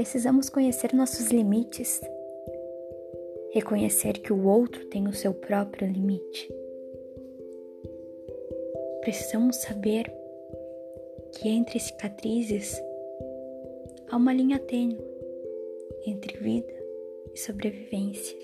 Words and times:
precisamos 0.00 0.48
conhecer 0.48 0.94
nossos 0.94 1.26
limites, 1.26 2.00
reconhecer 3.52 4.14
que 4.14 4.32
o 4.32 4.46
outro 4.46 4.86
tem 4.86 5.06
o 5.06 5.12
seu 5.12 5.34
próprio 5.34 5.86
limite. 5.86 6.50
Precisamos 9.02 9.56
saber 9.56 10.10
que 11.32 11.50
entre 11.50 11.78
cicatrizes 11.78 12.82
há 14.08 14.16
uma 14.16 14.32
linha 14.32 14.58
tênue 14.58 14.96
entre 16.06 16.38
vida 16.38 16.72
e 17.34 17.38
sobrevivência. 17.38 18.38